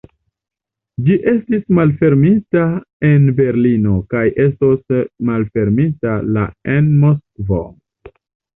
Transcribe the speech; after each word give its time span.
Ĝi 1.09 1.17
estis 1.31 1.67
malfermita 1.79 2.63
en 3.11 3.29
Berlino 3.41 3.99
kaj 4.15 4.25
estos 4.47 4.99
malfermita 5.31 6.17
la 6.39 6.49
en 6.79 6.93
Moskvo. 7.07 7.65